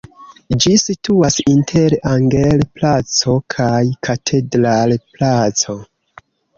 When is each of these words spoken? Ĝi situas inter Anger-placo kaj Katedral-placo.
Ĝi 0.63 0.71
situas 0.83 1.37
inter 1.51 1.95
Anger-placo 2.13 3.37
kaj 3.57 3.71
Katedral-placo. 4.11 5.83